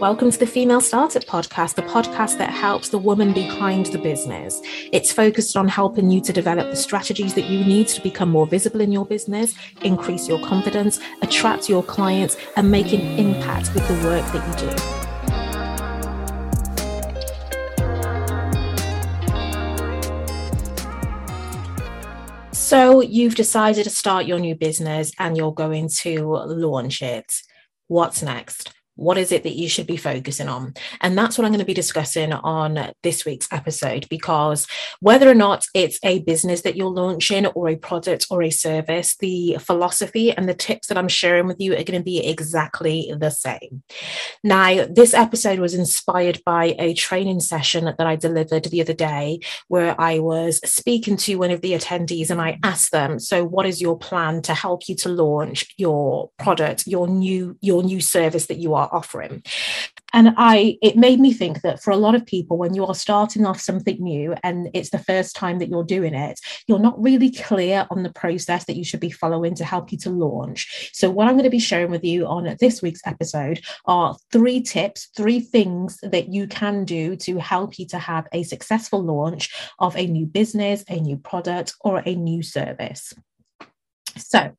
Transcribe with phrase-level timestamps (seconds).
[0.00, 4.60] Welcome to the Female Startup Podcast, the podcast that helps the woman behind the business.
[4.92, 8.46] It's focused on helping you to develop the strategies that you need to become more
[8.46, 13.88] visible in your business, increase your confidence, attract your clients, and make an impact with
[13.88, 14.76] the work that you do.
[22.52, 27.32] So, you've decided to start your new business and you're going to launch it.
[27.88, 28.75] What's next?
[28.96, 30.74] What is it that you should be focusing on?
[31.00, 34.66] And that's what I'm going to be discussing on this week's episode because
[35.00, 39.16] whether or not it's a business that you're launching or a product or a service,
[39.16, 43.12] the philosophy and the tips that I'm sharing with you are going to be exactly
[43.18, 43.82] the same.
[44.42, 49.40] Now, this episode was inspired by a training session that I delivered the other day
[49.68, 53.66] where I was speaking to one of the attendees and I asked them, so what
[53.66, 58.46] is your plan to help you to launch your product, your new your new service
[58.46, 59.42] that you are are offering.
[60.12, 62.94] And i it made me think that for a lot of people when you are
[62.94, 67.00] starting off something new and it's the first time that you're doing it you're not
[67.02, 70.90] really clear on the process that you should be following to help you to launch.
[70.92, 74.60] So what i'm going to be sharing with you on this week's episode are three
[74.62, 79.52] tips three things that you can do to help you to have a successful launch
[79.78, 83.12] of a new business a new product or a new service.
[84.16, 84.56] So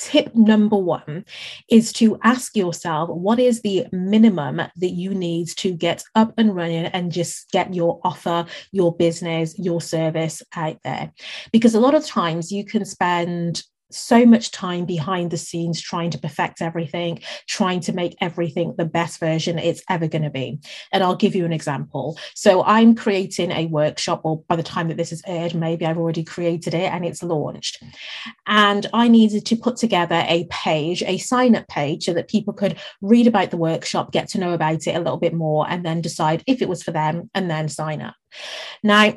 [0.00, 1.24] tip number one
[1.68, 6.56] is to ask yourself what is the minimum that you need to get up and
[6.56, 11.12] running and just get your offer, your business, your service out there.
[11.52, 16.10] Because a lot of times you can spend so much time behind the scenes trying
[16.10, 20.58] to perfect everything, trying to make everything the best version it's ever going to be.
[20.92, 22.18] And I'll give you an example.
[22.34, 25.98] So I'm creating a workshop, or by the time that this is aired, maybe I've
[25.98, 27.82] already created it and it's launched.
[28.46, 32.52] And I needed to put together a page, a sign up page, so that people
[32.52, 35.84] could read about the workshop, get to know about it a little bit more, and
[35.84, 38.14] then decide if it was for them and then sign up.
[38.82, 39.14] Now,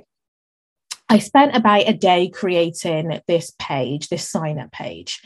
[1.13, 5.21] I spent about a day creating this page, this sign up page.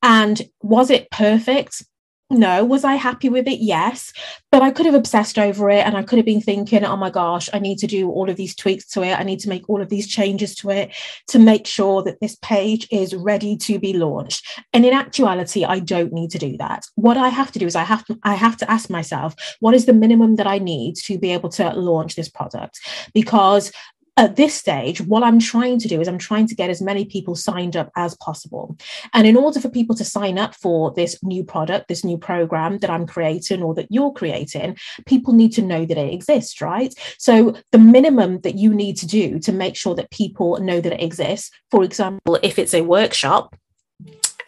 [0.00, 1.82] And was it perfect?
[2.30, 2.64] No.
[2.64, 3.58] Was I happy with it?
[3.58, 4.12] Yes.
[4.52, 7.10] But I could have obsessed over it and I could have been thinking, oh my
[7.10, 9.18] gosh, I need to do all of these tweaks to it.
[9.18, 10.94] I need to make all of these changes to it
[11.28, 14.46] to make sure that this page is ready to be launched.
[14.72, 16.84] And in actuality, I don't need to do that.
[16.94, 19.74] What I have to do is I have to I have to ask myself, what
[19.74, 22.78] is the minimum that I need to be able to launch this product?
[23.12, 23.72] Because
[24.16, 27.04] at this stage, what I'm trying to do is I'm trying to get as many
[27.06, 28.76] people signed up as possible.
[29.14, 32.78] And in order for people to sign up for this new product, this new program
[32.78, 36.94] that I'm creating or that you're creating, people need to know that it exists, right?
[37.18, 40.92] So the minimum that you need to do to make sure that people know that
[40.92, 43.56] it exists, for example, if it's a workshop,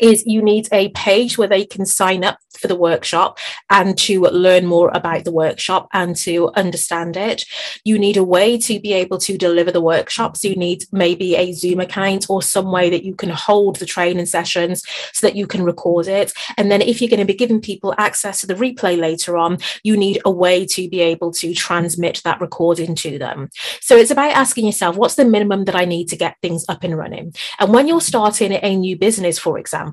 [0.01, 3.39] is you need a page where they can sign up for the workshop
[3.71, 7.45] and to learn more about the workshop and to understand it.
[7.85, 10.45] You need a way to be able to deliver the workshops.
[10.45, 14.27] You need maybe a Zoom account or some way that you can hold the training
[14.27, 14.83] sessions
[15.13, 16.33] so that you can record it.
[16.57, 19.59] And then if you're going to be giving people access to the replay later on,
[19.83, 23.51] you need a way to be able to transmit that recording to them.
[23.81, 26.85] So it's about asking yourself, what's the minimum that I need to get things up
[26.85, 27.35] and running?
[27.59, 29.84] And when you're starting a new business, for example,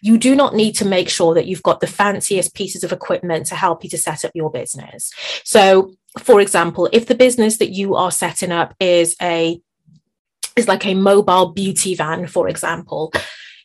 [0.00, 3.46] you do not need to make sure that you've got the fanciest pieces of equipment
[3.46, 5.12] to help you to set up your business.
[5.44, 9.60] So, for example, if the business that you are setting up is a
[10.56, 13.12] is like a mobile beauty van, for example,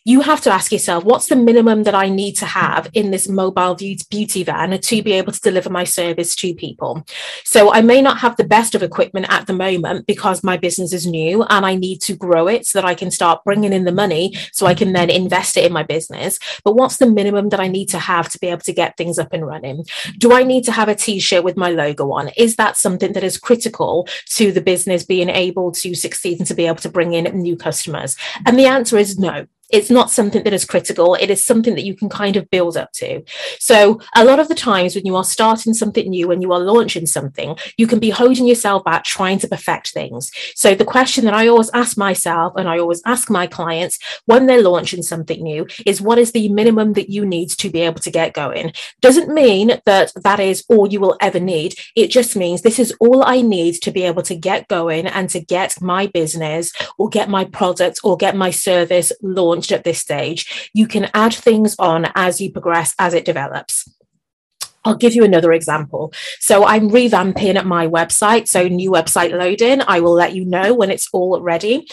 [0.04, 3.28] you have to ask yourself what's the minimum that I need to have in this
[3.28, 7.06] mobile beauty van to be able to deliver my service to people.
[7.44, 10.92] So I may not have the best of equipment at the moment because my business
[10.92, 13.84] is new and I need to grow it so that I can start bringing in
[13.84, 16.40] the money so I can then invest it in my business.
[16.64, 19.20] But what's the minimum that I need to have to be able to get things
[19.20, 19.86] up and running?
[20.18, 22.30] Do I need to have a t shirt with my logo on?
[22.38, 24.08] Is that something that is critical
[24.38, 27.56] to the business being able to succeed and to be able to bring in new
[27.56, 28.16] customers?
[28.48, 31.16] And the answer is no it's not something that is critical.
[31.16, 33.24] It is something that you can kind of build up to.
[33.60, 36.60] So, a lot of the times when you are starting something new, when you are
[36.60, 40.32] launching something, you can be holding yourself back trying to perfect things.
[40.56, 44.46] So, the question that I always ask myself and I always ask my clients when
[44.46, 48.00] they're launching something new is what is the minimum that you need to be able
[48.02, 48.74] to get going?
[49.02, 51.76] Doesn't mean that that is all you will ever need.
[51.96, 55.30] It just means this is all I need to be able to get going and
[55.30, 59.84] to get my business or get my product or get my service launched launched at
[59.84, 60.72] this stage.
[60.74, 63.88] You can add things on as you progress, as it develops.
[64.84, 66.14] I'll give you another example.
[66.40, 68.48] So I'm revamping at my website.
[68.48, 69.82] So new website loading.
[69.88, 71.88] I will let you know when it's all ready.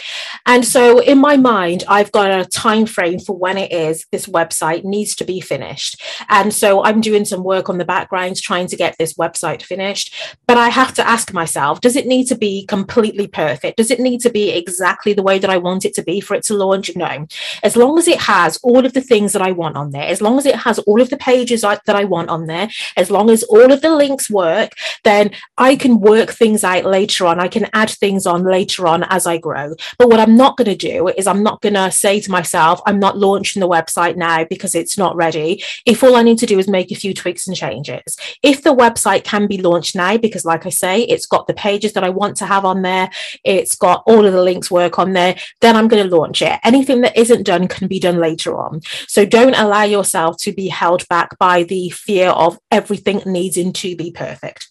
[0.46, 4.26] And so in my mind, I've got a time frame for when it is this
[4.26, 6.02] website needs to be finished.
[6.28, 10.14] And so I'm doing some work on the background trying to get this website finished.
[10.46, 13.76] But I have to ask myself, does it need to be completely perfect?
[13.76, 16.34] Does it need to be exactly the way that I want it to be for
[16.34, 16.90] it to launch?
[16.96, 17.26] No.
[17.62, 20.22] As long as it has all of the things that I want on there, as
[20.22, 23.30] long as it has all of the pages that I want on there, as long
[23.30, 24.72] as all of the links work,
[25.04, 27.40] then I can work things out later on.
[27.40, 29.74] I can add things on later on as I grow.
[29.98, 32.80] But what I'm not going to do is I'm not going to say to myself,
[32.86, 35.62] I'm not launching the website now because it's not ready.
[35.86, 38.74] If all I need to do is make a few tweaks and changes, if the
[38.74, 42.10] website can be launched now, because like I say, it's got the pages that I
[42.10, 43.10] want to have on there,
[43.44, 46.58] it's got all of the links work on there, then I'm going to launch it.
[46.64, 48.80] Anything that isn't done can be done later on.
[49.06, 53.96] So don't allow yourself to be held back by the fear of everything needing to
[53.96, 54.68] be perfect.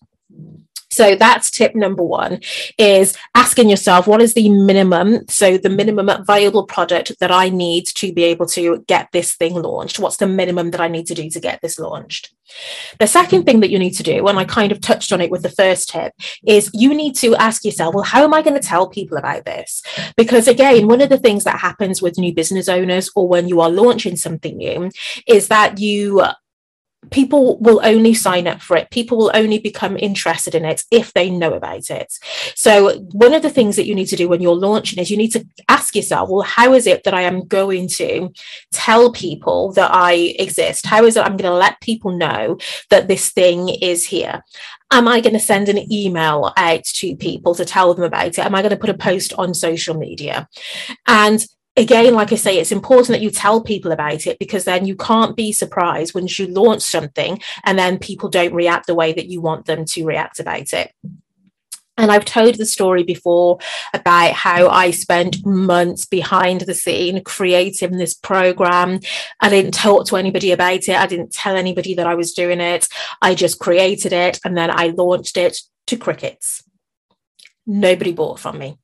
[0.89, 2.39] So that's tip number one
[2.79, 5.27] is asking yourself, what is the minimum?
[5.27, 9.53] So the minimum viable product that I need to be able to get this thing
[9.53, 9.99] launched.
[9.99, 12.33] What's the minimum that I need to do to get this launched?
[12.99, 15.29] The second thing that you need to do, and I kind of touched on it
[15.29, 16.13] with the first tip,
[16.47, 19.45] is you need to ask yourself, well, how am I going to tell people about
[19.45, 19.83] this?
[20.15, 23.61] Because again, one of the things that happens with new business owners or when you
[23.61, 24.89] are launching something new
[25.27, 26.23] is that you
[27.12, 31.13] people will only sign up for it people will only become interested in it if
[31.13, 32.13] they know about it
[32.56, 35.18] so one of the things that you need to do when you're launching is you
[35.18, 38.31] need to ask yourself well how is it that i am going to
[38.71, 42.57] tell people that i exist how is it i'm going to let people know
[42.89, 44.42] that this thing is here
[44.92, 48.39] am I going to send an email out to people to tell them about it?
[48.39, 50.48] Am I going to put a post on social media?
[51.06, 51.45] And
[51.77, 54.95] again, like I say, it's important that you tell people about it because then you
[54.95, 59.27] can't be surprised when you launch something and then people don't react the way that
[59.27, 60.91] you want them to react about it.
[62.00, 63.57] And I've told the story before
[63.94, 69.00] about how I spent months behind the scene creating this program.
[69.39, 70.95] I didn't talk to anybody about it.
[70.95, 72.88] I didn't tell anybody that I was doing it.
[73.21, 76.63] I just created it and then I launched it to crickets
[77.67, 78.77] nobody bought from me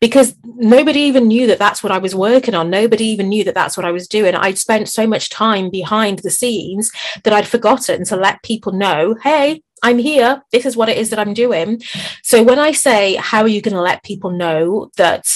[0.00, 2.70] because nobody even knew that that's what I was working on.
[2.70, 4.34] Nobody even knew that that's what I was doing.
[4.34, 6.90] I'd spent so much time behind the scenes
[7.24, 10.42] that I'd forgotten to let people know, hey, I'm here.
[10.52, 11.82] This is what it is that I'm doing.
[12.22, 15.26] So when I say, how are you going to let people know that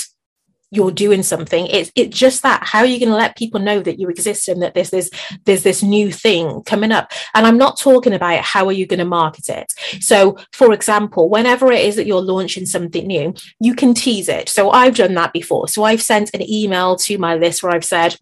[0.70, 3.80] you're doing something it's it's just that how are you going to let people know
[3.80, 5.10] that you exist and that there's this
[5.44, 7.12] there's this new thing coming up?
[7.34, 9.72] And i'm not talking about how are you going to market it.
[10.02, 14.48] So for example whenever it is that you're launching something new you can tease it.
[14.48, 15.68] So i've done that before.
[15.68, 18.16] So i've sent an email to my list where i've said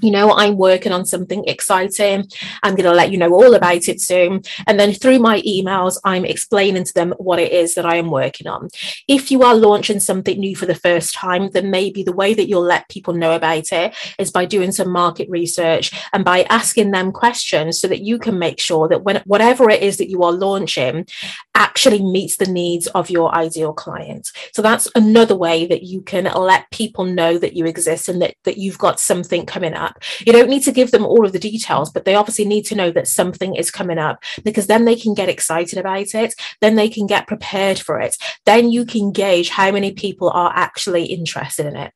[0.00, 2.28] you know, I'm working on something exciting.
[2.62, 4.42] I'm going to let you know all about it soon.
[4.66, 8.10] And then through my emails, I'm explaining to them what it is that I am
[8.10, 8.68] working on.
[9.08, 12.48] If you are launching something new for the first time, then maybe the way that
[12.48, 16.90] you'll let people know about it is by doing some market research and by asking
[16.90, 20.22] them questions so that you can make sure that when whatever it is that you
[20.22, 21.06] are launching
[21.54, 24.32] actually meets the needs of your ideal client.
[24.52, 28.34] So that's another way that you can let people know that you exist and that,
[28.44, 30.02] that you've got something coming up.
[30.26, 32.74] You don't need to give them all of the details, but they obviously need to
[32.74, 36.34] know that something is coming up because then they can get excited about it.
[36.60, 38.16] Then they can get prepared for it.
[38.46, 41.92] Then you can gauge how many people are actually interested in it.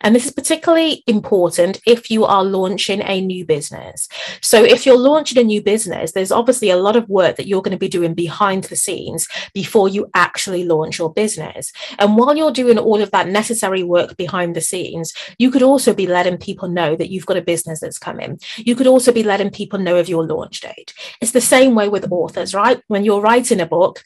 [0.00, 4.08] And this is particularly important if you are launching a new business.
[4.40, 7.62] So if you're launching a new business, there's obviously a lot of work that you're
[7.62, 9.01] going to be doing behind the scenes
[9.54, 11.72] before you actually launch your business.
[11.98, 15.94] And while you're doing all of that necessary work behind the scenes, you could also
[15.94, 18.38] be letting people know that you've got a business that's coming.
[18.56, 20.94] You could also be letting people know of your launch date.
[21.20, 22.80] It's the same way with authors, right?
[22.88, 24.04] When you're writing a book,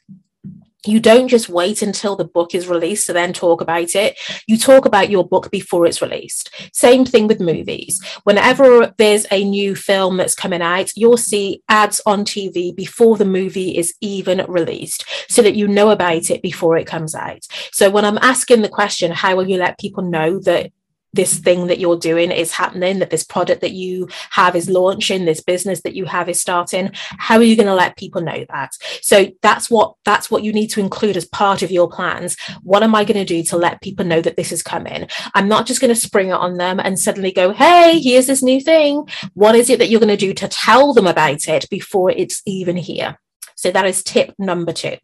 [0.87, 4.19] you don't just wait until the book is released to then talk about it.
[4.47, 6.51] You talk about your book before it's released.
[6.73, 8.03] Same thing with movies.
[8.25, 13.25] Whenever there's a new film that's coming out, you'll see ads on TV before the
[13.25, 17.47] movie is even released so that you know about it before it comes out.
[17.73, 20.71] So when I'm asking the question, how will you let people know that
[21.17, 25.25] this thing that you're doing is happening, that this product that you have is launching,
[25.25, 26.91] this business that you have is starting.
[26.95, 28.77] How are you going to let people know that?
[29.03, 32.37] So that's what that's what you need to include as part of your plans.
[32.63, 35.09] What am I going to do to let people know that this is coming?
[35.35, 38.43] I'm not just going to spring it on them and suddenly go, hey, here's this
[38.43, 39.09] new thing.
[39.35, 42.43] What is it that you're going to do to tell them about it before it's
[42.47, 43.19] even here?
[43.57, 44.97] So that is tip number two.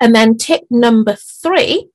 [0.00, 1.88] And then tip number three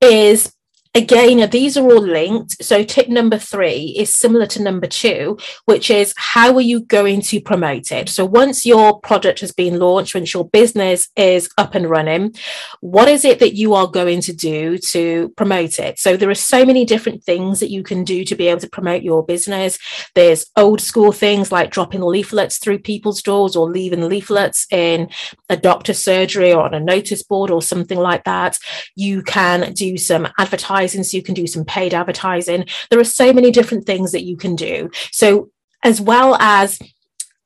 [0.00, 0.54] is
[0.94, 2.62] again, these are all linked.
[2.62, 7.22] So, tip number three is similar to number two, which is how are you going
[7.22, 8.08] to promote it?
[8.08, 12.34] So, once your product has been launched, once your business is up and running,
[12.80, 15.98] what is it that you are going to do to promote it?
[15.98, 18.68] So, there are so many different things that you can do to be able to
[18.68, 19.78] promote your business.
[20.14, 25.08] There's old school things like dropping leaflets through people's doors or leaving leaflets in
[25.48, 28.58] a doctor's surgery or on a notice board or something like that.
[28.94, 30.28] You can do some
[30.82, 32.66] advertising, so you can do some paid advertising.
[32.90, 34.90] There are so many different things that you can do.
[35.10, 35.50] So,
[35.84, 36.78] as well as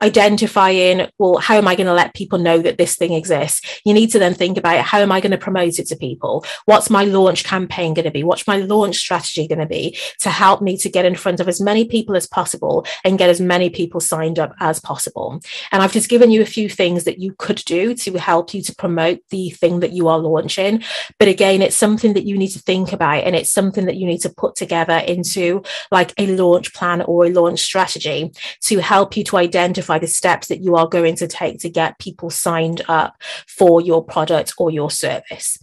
[0.03, 3.81] identifying well how am i going to let people know that this thing exists?
[3.85, 6.45] You need to then think about how am i going to promote it to people?
[6.67, 8.23] What's my launch campaign going to be?
[8.23, 11.49] What's my launch strategy going to be to help me to get in front of
[11.49, 15.41] as many people as possible and get as many people signed up as possible?
[15.73, 18.63] And i've just given you a few things that you could do to help you
[18.63, 20.83] to promote the thing that you are launching.
[21.19, 24.07] But again it's something that you need to think about and it's something that you
[24.07, 29.17] need to put together into like a launch plan or a launch strategy to help
[29.17, 32.31] you to identify identify the steps that you are going to take to get people
[32.31, 35.59] signed up for your product or your service.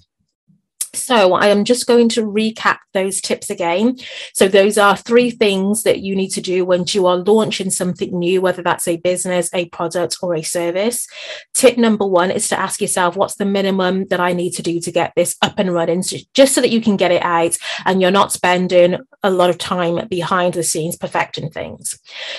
[0.95, 3.97] So I am just going to recap those tips again.
[4.33, 8.17] So those are three things that you need to do when you are launching something
[8.17, 11.07] new, whether that's a business, a product, or a service.
[11.55, 14.79] Tip number one is to ask yourself, what's the minimum that I need to do
[14.81, 17.57] to get this up and running, so just so that you can get it out
[17.85, 21.97] and you're not spending a lot of time behind the scenes perfecting things.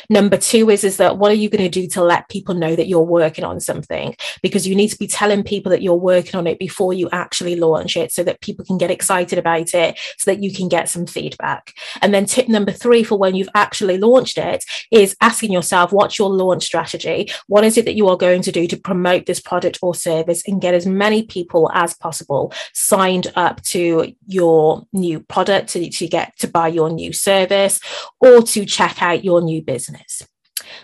[0.08, 2.76] Number two is, is that what are you going to do to let people know
[2.76, 4.14] that you're working on something?
[4.42, 7.56] Because you need to be telling people that you're working on it before you actually
[7.56, 10.88] launch it so that people can get excited about it so that you can get
[10.88, 11.74] some feedback.
[12.02, 16.18] And then tip number three for when you've actually launched it is asking yourself, what's
[16.18, 17.30] your launch strategy?
[17.46, 20.42] What is it that you are going to do to promote this product or service
[20.46, 26.08] and get as many people as possible signed up to your new product to, to
[26.08, 27.80] get to buy your new service
[28.20, 30.22] or to check out your new business?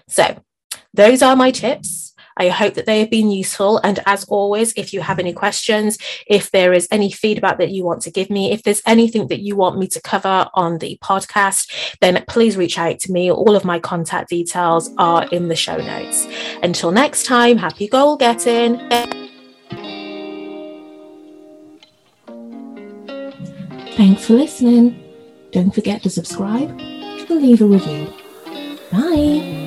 [0.09, 0.43] So,
[0.93, 2.10] those are my tips.
[2.41, 3.77] I hope that they have been useful.
[3.85, 7.85] And as always, if you have any questions, if there is any feedback that you
[7.85, 10.99] want to give me, if there's anything that you want me to cover on the
[11.05, 11.71] podcast,
[12.01, 13.31] then please reach out to me.
[13.31, 16.27] All of my contact details are in the show notes.
[16.63, 18.79] Until next time, happy goal getting.
[23.97, 24.99] Thanks for listening.
[25.53, 28.11] Don't forget to subscribe and leave a review.
[28.91, 29.60] Bye.